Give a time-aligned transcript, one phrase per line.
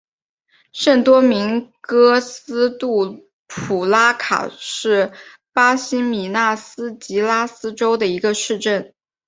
[0.73, 5.11] 圣多明戈斯杜普拉塔是
[5.53, 8.95] 巴西米纳斯吉拉斯州的一个市镇。